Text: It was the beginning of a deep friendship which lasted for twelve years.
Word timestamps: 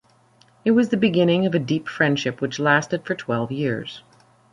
It 0.65 0.71
was 0.71 0.89
the 0.89 0.97
beginning 0.97 1.45
of 1.45 1.53
a 1.53 1.59
deep 1.59 1.87
friendship 1.87 2.41
which 2.41 2.57
lasted 2.57 3.05
for 3.05 3.13
twelve 3.13 3.51
years. 3.51 4.01